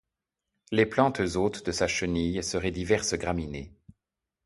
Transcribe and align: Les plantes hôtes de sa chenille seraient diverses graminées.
Les 0.71 0.87
plantes 0.87 1.19
hôtes 1.35 1.63
de 1.63 1.71
sa 1.71 1.87
chenille 1.87 2.41
seraient 2.41 2.71
diverses 2.71 3.13
graminées. 3.13 3.77